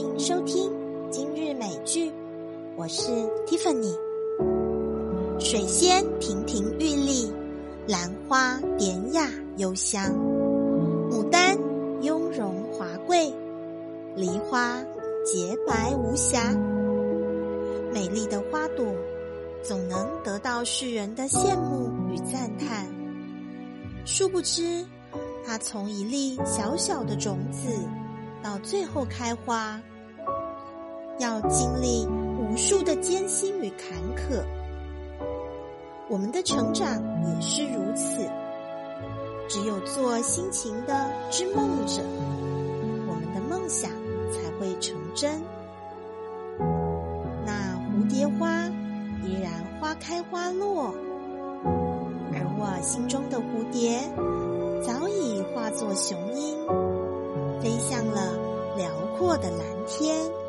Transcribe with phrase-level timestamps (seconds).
[0.00, 0.72] 欢迎收听
[1.10, 2.10] 今日美剧，
[2.74, 3.02] 我是
[3.46, 3.94] Tiffany。
[5.38, 7.30] 水仙亭亭玉立，
[7.86, 10.10] 兰花典雅幽香，
[11.10, 11.54] 牡丹
[12.00, 13.30] 雍容华贵，
[14.16, 14.82] 梨花
[15.22, 16.50] 洁白无瑕。
[17.92, 18.86] 美丽的花朵
[19.62, 22.86] 总能得到世人的羡慕与赞叹，
[24.06, 24.82] 殊不知，
[25.44, 27.68] 它从一粒小小的种子。
[28.42, 29.80] 到最后开花，
[31.18, 34.42] 要经历无数的艰辛与坎坷。
[36.08, 38.28] 我们的成长也是如此。
[39.48, 42.02] 只有做辛勤的织梦者，
[43.08, 43.90] 我们的梦想
[44.32, 45.42] 才会成真。
[47.44, 48.66] 那蝴蝶花
[49.24, 50.94] 依然花开花落，
[52.32, 54.00] 而我心中的蝴蝶
[54.86, 56.39] 早已化作雄鹰。
[58.10, 58.32] 了
[58.76, 60.39] 辽阔的蓝天。